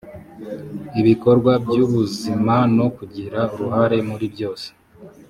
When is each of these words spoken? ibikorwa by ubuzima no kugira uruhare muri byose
ibikorwa 0.99 1.51
by 1.65 1.75
ubuzima 1.85 2.55
no 2.77 2.87
kugira 2.97 3.39
uruhare 3.53 3.97
muri 4.09 4.25
byose 4.33 4.67